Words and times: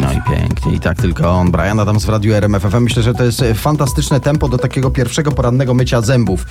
No 0.00 0.12
i 0.12 0.36
pięknie. 0.36 0.74
I 0.74 0.80
tak 0.80 0.96
tylko 0.96 1.30
on, 1.30 1.50
Brian 1.50 1.80
Adams 1.80 2.04
w 2.04 2.08
Radiu 2.08 2.34
RMF 2.34 2.62
FM. 2.62 2.80
Myślę, 2.82 3.02
że 3.02 3.14
to 3.14 3.24
jest 3.24 3.42
e, 3.42 3.54
fantastyczne 3.54 4.20
tempo 4.20 4.48
do 4.48 4.58
takiego 4.58 4.90
pierwszego 4.90 5.32
porannego 5.32 5.74
mycia 5.74 6.00
zębów 6.00 6.40
e, 6.42 6.46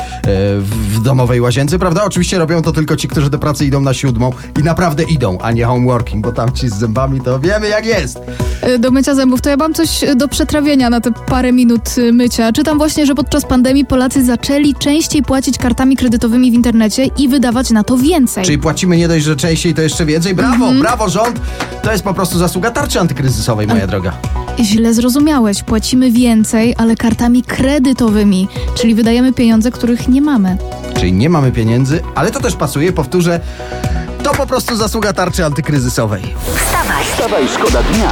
w, 0.61 1.01
domowej 1.03 1.41
łazience, 1.41 1.79
prawda? 1.79 2.03
Oczywiście 2.03 2.39
robią 2.39 2.61
to 2.61 2.71
tylko 2.71 2.95
ci, 2.95 3.07
którzy 3.07 3.29
do 3.29 3.39
pracy 3.39 3.65
idą 3.65 3.81
na 3.81 3.93
siódmą 3.93 4.31
i 4.59 4.63
naprawdę 4.63 5.03
idą, 5.03 5.37
a 5.41 5.51
nie 5.51 5.65
homeworking, 5.65 6.25
bo 6.25 6.31
tam 6.31 6.53
ci 6.53 6.69
z 6.69 6.73
zębami 6.73 7.21
to 7.21 7.39
wiemy 7.39 7.67
jak 7.67 7.85
jest. 7.85 8.19
Y, 8.67 8.79
do 8.79 8.91
mycia 8.91 9.15
zębów, 9.15 9.41
to 9.41 9.49
ja 9.49 9.57
mam 9.57 9.73
coś 9.73 10.05
do 10.15 10.27
przetrawienia 10.27 10.89
na 10.89 11.01
te 11.01 11.11
parę 11.11 11.51
minut 11.51 11.95
mycia. 12.13 12.51
Czytam 12.53 12.77
właśnie, 12.77 13.05
że 13.05 13.15
podczas 13.15 13.45
pandemii 13.45 13.85
Polacy 13.85 14.25
zaczęli 14.25 14.75
częściej 14.75 15.23
płacić 15.23 15.57
kartami 15.57 15.97
kredytowymi 15.97 16.51
w 16.51 16.53
internecie 16.53 17.05
i 17.17 17.27
wydawać 17.27 17.69
na 17.69 17.83
to 17.83 17.97
więcej. 17.97 18.45
Czyli 18.45 18.57
płacimy 18.57 18.97
nie 18.97 19.07
dość, 19.07 19.25
że 19.25 19.35
częściej, 19.35 19.73
to 19.73 19.81
jeszcze 19.81 20.05
więcej. 20.05 20.35
Brawo, 20.35 20.71
brawo 20.85 21.09
rząd! 21.09 21.39
To 21.83 21.91
jest 21.91 22.03
po 22.03 22.13
prostu 22.13 22.37
zasługa 22.37 22.71
tarczy 22.71 22.99
antykryzysowej, 22.99 23.67
moja 23.67 23.87
droga. 23.87 24.11
Źle 24.59 24.93
zrozumiałeś, 24.93 25.63
płacimy 25.63 26.11
więcej, 26.11 26.75
ale 26.77 26.95
kartami 26.95 27.43
kredytowymi, 27.43 28.47
czyli 28.75 28.95
wydajemy 28.95 29.33
pieniądze, 29.33 29.71
których 29.71 30.07
nie 30.07 30.21
mamy. 30.21 30.57
Czyli 30.99 31.13
nie 31.13 31.29
mamy 31.29 31.51
pieniędzy, 31.51 32.01
ale 32.15 32.31
to 32.31 32.39
też 32.39 32.55
pasuje, 32.55 32.93
powtórzę, 32.93 33.39
to 34.23 34.33
po 34.33 34.47
prostu 34.47 34.75
zasługa 34.75 35.13
tarczy 35.13 35.45
antykryzysowej. 35.45 36.23
Wstawaj, 36.55 37.05
Wstawaj, 37.05 37.47
szkoda 37.47 37.83
dnia 37.83 38.11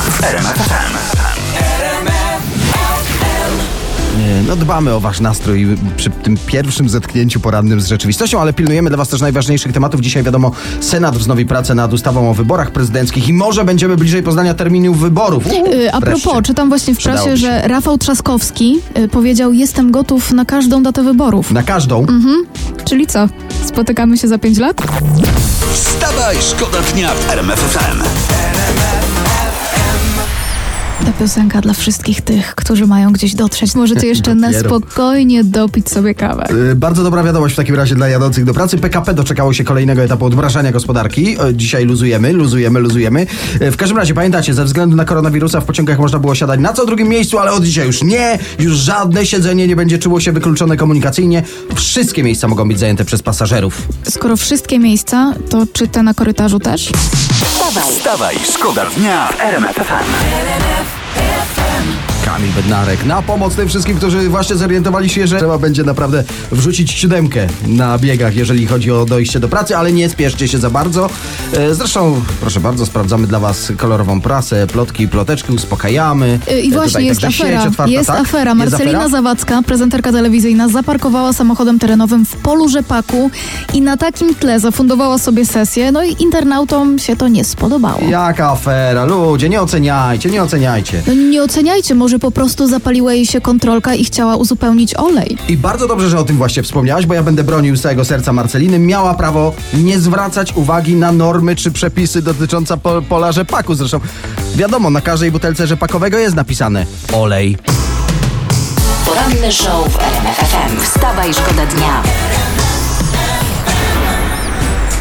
w 0.00 1.25
Dbamy 4.56 4.94
o 4.94 5.00
wasz 5.00 5.20
nastrój 5.20 5.66
przy 5.96 6.10
tym 6.10 6.36
pierwszym 6.46 6.88
zetknięciu 6.88 7.40
porannym 7.40 7.80
z 7.80 7.86
rzeczywistością, 7.86 8.40
ale 8.40 8.52
pilnujemy 8.52 8.90
dla 8.90 8.96
was 8.96 9.08
też 9.08 9.20
najważniejszych 9.20 9.72
tematów. 9.72 10.00
Dzisiaj 10.00 10.22
wiadomo, 10.22 10.50
Senat 10.80 11.16
wznowi 11.18 11.46
pracę 11.46 11.74
nad 11.74 11.92
ustawą 11.92 12.30
o 12.30 12.34
wyborach 12.34 12.70
prezydenckich 12.70 13.28
i 13.28 13.32
może 13.32 13.64
będziemy 13.64 13.96
bliżej 13.96 14.22
poznania 14.22 14.54
terminów 14.54 15.00
wyborów. 15.00 15.46
Uuu, 15.46 15.66
Y, 15.72 15.92
A 15.92 16.00
propos, 16.00 16.42
czytam 16.44 16.68
właśnie 16.68 16.94
w 16.94 16.98
prasie, 17.02 17.36
że 17.36 17.68
Rafał 17.68 17.98
Trzaskowski 17.98 18.74
y, 18.98 19.08
powiedział: 19.08 19.52
Jestem 19.52 19.90
gotów 19.90 20.32
na 20.32 20.44
każdą 20.44 20.82
datę 20.82 21.02
wyborów. 21.02 21.50
Na 21.50 21.62
każdą. 21.62 22.00
Mhm. 22.00 22.34
Czyli 22.84 23.06
co? 23.06 23.28
Spotykamy 23.64 24.18
się 24.18 24.28
za 24.28 24.38
pięć 24.38 24.58
lat? 24.58 24.82
Wstawaj, 25.72 26.36
szkoda 26.50 26.78
dnia 26.94 27.10
w 27.14 27.30
RMF 27.30 27.58
FM. 27.60 27.98
Ta 28.02 28.25
piosenka 31.18 31.60
dla 31.60 31.72
wszystkich 31.72 32.20
tych, 32.20 32.54
którzy 32.54 32.86
mają 32.86 33.12
gdzieś 33.12 33.34
dotrzeć. 33.34 33.74
Możecie 33.74 34.06
jeszcze 34.06 34.34
na 34.34 34.52
spokojnie 34.52 35.44
dopić 35.44 35.88
sobie 35.90 36.14
kawę. 36.14 36.46
Y, 36.72 36.74
Bardzo 36.74 37.02
dobra 37.02 37.22
wiadomość 37.22 37.54
w 37.54 37.56
takim 37.56 37.74
razie 37.74 37.94
dla 37.94 38.08
jadących 38.08 38.44
do 38.44 38.54
pracy. 38.54 38.78
PKP 38.78 39.14
doczekało 39.14 39.52
się 39.52 39.64
kolejnego 39.64 40.02
etapu 40.02 40.24
odmrażania 40.24 40.72
gospodarki. 40.72 41.36
E, 41.40 41.54
Dzisiaj 41.54 41.84
luzujemy, 41.84 42.32
luzujemy, 42.32 42.80
luzujemy. 42.80 43.26
E, 43.60 43.70
W 43.70 43.76
każdym 43.76 43.98
razie 43.98 44.14
pamiętacie, 44.14 44.54
ze 44.54 44.64
względu 44.64 44.96
na 44.96 45.04
koronawirusa 45.04 45.60
w 45.60 45.64
pociągach 45.64 45.98
można 45.98 46.18
było 46.18 46.34
siadać 46.34 46.60
na 46.60 46.72
co 46.72 46.86
drugim 46.86 47.08
miejscu, 47.08 47.38
ale 47.38 47.52
od 47.52 47.64
dzisiaj 47.64 47.86
już 47.86 48.02
nie. 48.02 48.38
Już 48.58 48.76
żadne 48.76 49.26
siedzenie 49.26 49.66
nie 49.68 49.76
będzie 49.76 49.98
czuło 49.98 50.20
się 50.20 50.32
wykluczone 50.32 50.76
komunikacyjnie. 50.76 51.42
Wszystkie 51.74 52.22
miejsca 52.22 52.48
mogą 52.48 52.68
być 52.68 52.78
zajęte 52.78 53.04
przez 53.04 53.22
pasażerów. 53.22 53.82
Skoro 54.10 54.36
wszystkie 54.36 54.78
miejsca, 54.78 55.34
to 55.50 55.66
czy 55.72 55.88
te 55.88 56.02
na 56.02 56.14
korytarzu 56.14 56.58
też? 56.58 56.92
wstawaj, 57.66 57.92
Wstawaj, 57.92 58.36
szkoda 58.54 58.86
dnia 58.96 59.28
w 59.28 59.40
RMF 59.40 59.76
FM. 59.76 61.05
Kamil 62.26 62.52
Bednarek 62.52 63.04
na 63.04 63.22
pomoc 63.22 63.54
tym 63.54 63.68
wszystkim, 63.68 63.96
którzy 63.96 64.28
właśnie 64.28 64.56
zorientowali 64.56 65.08
się, 65.08 65.26
że 65.26 65.38
trzeba 65.38 65.58
będzie 65.58 65.82
naprawdę 65.84 66.24
wrzucić 66.52 66.90
siódemkę 66.92 67.46
na 67.66 67.98
biegach, 67.98 68.36
jeżeli 68.36 68.66
chodzi 68.66 68.90
o 68.92 69.04
dojście 69.04 69.40
do 69.40 69.48
pracy, 69.48 69.76
ale 69.76 69.92
nie 69.92 70.08
spieszcie 70.08 70.48
się 70.48 70.58
za 70.58 70.70
bardzo. 70.70 71.10
E, 71.52 71.74
Zresztą, 71.74 72.20
proszę 72.40 72.60
bardzo, 72.60 72.86
sprawdzamy 72.86 73.26
dla 73.26 73.38
was 73.40 73.72
kolorową 73.76 74.20
prasę, 74.20 74.66
plotki 74.66 75.02
i 75.04 75.08
ploteczki, 75.08 75.52
uspokajamy. 75.52 76.38
Y, 76.52 76.60
I 76.60 76.68
E, 76.68 76.72
właśnie 76.72 76.88
tutaj 76.88 77.04
jest 77.04 77.24
afera. 77.24 77.62
Otwarta, 77.62 77.92
jest 77.92 78.06
tak? 78.06 78.20
afera. 78.20 78.54
Marcelina 78.54 78.98
afera? 78.98 79.08
Zawadzka, 79.08 79.62
prezenterka 79.62 80.12
telewizyjna, 80.12 80.68
zaparkowała 80.68 81.32
samochodem 81.32 81.78
terenowym 81.78 82.26
w 82.26 82.36
polu 82.36 82.68
rzepaku 82.68 83.30
i 83.74 83.80
na 83.80 83.96
takim 83.96 84.34
tle 84.34 84.60
zafundowała 84.60 85.18
sobie 85.18 85.46
sesję. 85.46 85.92
No 85.92 86.04
i 86.04 86.16
internautom 86.22 86.98
się 86.98 87.16
to 87.16 87.28
nie 87.28 87.44
spodobało. 87.44 88.00
Jaka 88.08 88.50
afera? 88.50 89.04
Ludzie, 89.04 89.48
nie 89.48 89.60
oceniajcie, 89.62 90.30
nie 90.30 90.42
oceniajcie. 90.42 91.02
No 91.06 91.14
nie 91.14 91.42
oceniajcie, 91.42 91.94
może 91.94 92.15
po 92.18 92.30
prostu 92.30 92.68
zapaliła 92.68 93.14
jej 93.14 93.26
się 93.26 93.40
kontrolka 93.40 93.94
i 93.94 94.04
chciała 94.04 94.36
uzupełnić 94.36 94.94
olej. 94.94 95.36
I 95.48 95.56
bardzo 95.56 95.88
dobrze, 95.88 96.08
że 96.08 96.18
o 96.18 96.24
tym 96.24 96.36
właśnie 96.36 96.62
wspomniałaś, 96.62 97.06
bo 97.06 97.14
ja 97.14 97.22
będę 97.22 97.44
bronił 97.44 97.76
z 97.76 97.80
całego 97.80 98.04
serca 98.04 98.32
Marceliny. 98.32 98.78
Miała 98.78 99.14
prawo 99.14 99.54
nie 99.74 99.98
zwracać 99.98 100.56
uwagi 100.56 100.94
na 100.94 101.12
normy 101.12 101.56
czy 101.56 101.70
przepisy 101.70 102.22
dotyczące 102.22 102.76
po, 102.76 103.02
pola 103.02 103.32
rzepaku. 103.32 103.74
Zresztą 103.74 104.00
wiadomo, 104.56 104.90
na 104.90 105.00
każdej 105.00 105.30
butelce 105.30 105.66
rzepakowego 105.66 106.18
jest 106.18 106.36
napisane 106.36 106.86
olej. 107.12 107.56
poranny 109.06 109.52
show 109.52 109.88
w 109.92 109.98
RMF 109.98 110.36
FM. 110.36 110.80
Wstawaj, 110.80 111.34
szkoda 111.34 111.66
dnia. 111.66 112.02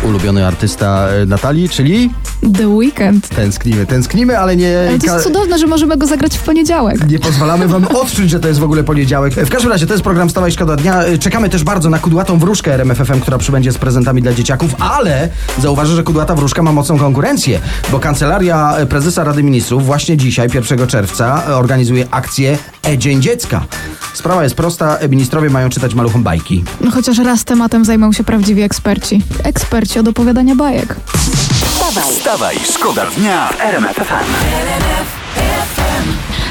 Ulubiony 0.04 0.48
artysta 0.48 1.08
e, 1.08 1.26
Natalii, 1.26 1.70
czyli 1.70 2.10
The 2.54 2.68
Weekend. 2.68 3.30
tęsknimy, 3.30 3.86
tęsknimy, 3.86 4.40
ale 4.40 4.56
nie... 4.56 4.80
Ale 4.90 5.00
to 5.00 5.06
jest 5.06 5.24
cudowne, 5.26 5.60
że 5.60 5.68
możemy 5.68 5.98
go 5.98 6.08
zagrać 6.08 6.38
w 6.38 6.42
poniedziałek. 6.42 7.10
Nie 7.10 7.20
pozwalamy 7.20 7.68
wam 7.68 7.88
odczuć, 8.02 8.30
że 8.30 8.40
to 8.40 8.48
jest 8.48 8.60
w 8.60 8.64
ogóle 8.64 8.84
poniedziałek. 8.84 9.34
W 9.34 9.50
każdym 9.50 9.72
razie, 9.72 9.88
to 9.88 9.94
jest 9.94 10.04
program 10.04 10.30
Stawaj 10.30 10.52
Szkoda 10.52 10.76
Dnia. 10.76 11.04
Czekamy 11.20 11.50
też 11.50 11.64
bardzo 11.64 11.90
na 11.90 12.00
kudłatą 12.00 12.40
wróżkę 12.40 12.74
RMFFM, 12.74 13.20
która 13.20 13.38
przybędzie 13.38 13.72
z 13.72 13.78
prezentami 13.78 14.22
dla 14.22 14.34
dzieciaków, 14.34 14.76
ale 14.80 15.30
zauważę, 15.62 15.96
że 15.96 16.04
kudłata 16.04 16.36
wróżka 16.36 16.64
ma 16.64 16.72
mocną 16.72 16.98
konkurencję, 16.98 17.60
bo 17.92 18.00
Kancelaria 18.00 18.76
Prezesa 18.90 19.24
Rady 19.24 19.44
Ministrów 19.44 19.86
właśnie 19.86 20.18
dzisiaj, 20.18 20.48
1 20.54 20.88
czerwca, 20.88 21.44
organizuje 21.46 22.08
akcję 22.12 22.58
E-Dzień 22.84 23.22
Dziecka. 23.22 23.66
Sprawa 24.14 24.44
jest 24.44 24.56
prosta, 24.56 24.98
ministrowie 25.10 25.50
mają 25.50 25.70
czytać 25.70 25.94
maluchom 25.94 26.24
bajki. 26.24 26.64
No 26.82 26.92
chociaż 26.92 27.18
raz 27.18 27.44
tematem 27.44 27.86
zajmą 27.86 28.12
się 28.14 28.24
prawdziwi 28.24 28.62
eksperci. 28.62 29.22
Eksperci 29.44 30.00
od 30.00 30.08
opowiadania 30.08 30.56
bajek. 30.56 30.96
Wstawaj, 31.96 32.16
Wstawaj, 32.16 32.56
szkoda 32.74 33.06
dnia 33.18 33.48
w 33.48 33.62
RMF. 33.62 34.00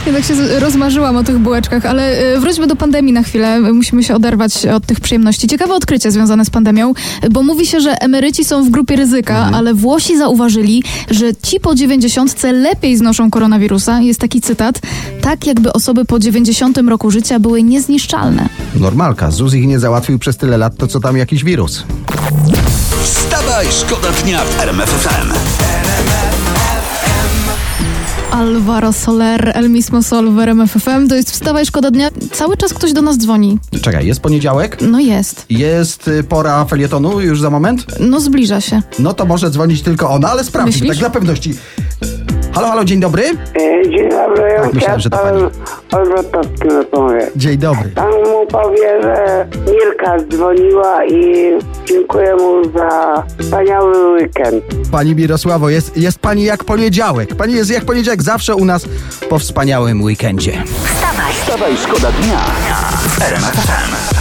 Ja 0.06 0.12
tak 0.12 0.24
się 0.24 0.58
rozmarzyłam 0.58 1.16
o 1.16 1.24
tych 1.24 1.38
bułeczkach, 1.38 1.86
ale 1.86 2.34
y, 2.34 2.40
wróćmy 2.40 2.66
do 2.66 2.76
pandemii 2.76 3.12
na 3.12 3.22
chwilę. 3.22 3.60
Musimy 3.60 4.04
się 4.04 4.14
oderwać 4.14 4.66
od 4.66 4.86
tych 4.86 5.00
przyjemności. 5.00 5.48
Ciekawe 5.48 5.74
odkrycie 5.74 6.10
związane 6.10 6.44
z 6.44 6.50
pandemią, 6.50 6.94
bo 7.30 7.42
mówi 7.42 7.66
się, 7.66 7.80
że 7.80 7.90
emeryci 7.90 8.44
są 8.44 8.64
w 8.64 8.70
grupie 8.70 8.96
ryzyka, 8.96 9.50
ale 9.54 9.74
Włosi 9.74 10.18
zauważyli, 10.18 10.82
że 11.10 11.34
ci 11.34 11.60
po 11.60 11.74
90 11.74 12.42
lepiej 12.42 12.96
znoszą 12.96 13.30
koronawirusa. 13.30 14.00
Jest 14.00 14.20
taki 14.20 14.40
cytat. 14.40 14.80
Tak 15.20 15.46
jakby 15.46 15.72
osoby 15.72 16.04
po 16.04 16.18
90 16.18 16.78
roku 16.78 17.10
życia 17.10 17.40
były 17.40 17.62
niezniszczalne. 17.62 18.48
Normalka, 18.74 19.30
ZUS 19.30 19.54
ich 19.54 19.66
nie 19.66 19.78
załatwił 19.78 20.18
przez 20.18 20.36
tyle 20.36 20.58
lat, 20.58 20.76
to 20.76 20.86
co 20.86 21.00
tam 21.00 21.16
jakiś 21.16 21.44
wirus. 21.44 21.84
Wstawaj, 23.54 23.72
szkoda 23.72 24.08
dnia 24.22 24.44
w 24.44 24.60
RMF 24.60 24.90
FM. 24.90 25.32
Alvaro 28.30 28.92
Soler, 28.92 29.52
El 29.54 29.70
Mismo 29.70 30.02
Sol 30.02 30.30
w 30.30 30.38
RMF 30.38 30.70
FM. 30.72 31.08
To 31.08 31.14
jest 31.14 31.30
Wstawaj 31.30 31.66
Szkoda 31.66 31.90
Dnia. 31.90 32.10
Cały 32.32 32.56
czas 32.56 32.74
ktoś 32.74 32.92
do 32.92 33.02
nas 33.02 33.18
dzwoni. 33.18 33.58
Czekaj, 33.82 34.06
jest 34.06 34.20
poniedziałek? 34.20 34.78
No 34.80 35.00
jest. 35.00 35.46
Jest 35.50 36.08
y, 36.08 36.24
pora 36.24 36.64
felietonu 36.64 37.20
już 37.20 37.40
za 37.40 37.50
moment? 37.50 37.86
No 38.00 38.20
zbliża 38.20 38.60
się. 38.60 38.82
No 38.98 39.12
to 39.12 39.26
może 39.26 39.50
dzwonić 39.50 39.82
tylko 39.82 40.10
ona, 40.10 40.30
ale 40.30 40.44
sprawdźmy, 40.44 40.72
Myślisz? 40.72 40.88
tak 40.88 40.98
dla 40.98 41.10
pewności. 41.10 41.54
Halo, 42.54 42.68
halo, 42.68 42.84
dzień 42.84 43.00
dobry. 43.00 43.22
E, 43.24 43.90
Dzień 43.90 44.08
dobry, 44.10 44.48
ja 44.56 44.62
Tak, 44.62 44.72
myślałem, 44.74 45.00
że 45.00 45.10
to 45.10 45.16
chciałem 45.16 45.50
Olbratowski 45.92 46.68
na 46.68 46.84
powie. 46.84 47.26
Dzień 47.36 47.58
dobry. 47.58 47.90
Pan 47.90 48.10
mu 48.10 48.46
powie, 48.46 49.02
że 49.02 49.46
Mirka 49.72 50.16
dzwoniła 50.30 51.04
i 51.04 51.34
dziękuję 51.88 52.36
mu 52.36 52.64
za 52.78 53.22
wspaniały 53.40 54.12
weekend. 54.12 54.64
Pani 54.92 55.14
Mirosławo, 55.14 55.68
jest, 55.70 55.96
jest 55.96 56.18
pani 56.18 56.44
jak 56.44 56.64
poniedziałek. 56.64 57.34
Pani 57.34 57.54
jest 57.54 57.70
jak 57.70 57.84
poniedziałek 57.84 58.22
zawsze 58.22 58.54
u 58.54 58.64
nas 58.64 58.84
po 59.28 59.38
wspaniałym 59.38 60.02
weekendzie. 60.02 60.62
wstawaj, 60.84 61.32
Wstawaj, 61.34 61.76
szkoda 61.76 62.12
dnia 62.12 62.38
w 63.08 63.22
RMF 63.22 63.44
FM. 63.54 64.13